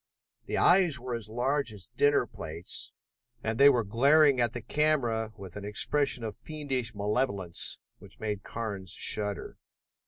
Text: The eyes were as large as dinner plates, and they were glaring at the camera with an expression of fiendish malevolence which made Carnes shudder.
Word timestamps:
The 0.47 0.57
eyes 0.57 0.99
were 0.99 1.13
as 1.13 1.29
large 1.29 1.71
as 1.71 1.85
dinner 1.95 2.25
plates, 2.25 2.91
and 3.43 3.59
they 3.59 3.69
were 3.69 3.83
glaring 3.83 4.41
at 4.41 4.53
the 4.53 4.61
camera 4.63 5.31
with 5.37 5.55
an 5.55 5.63
expression 5.63 6.23
of 6.23 6.35
fiendish 6.35 6.95
malevolence 6.95 7.77
which 7.99 8.19
made 8.19 8.41
Carnes 8.41 8.89
shudder. 8.89 9.59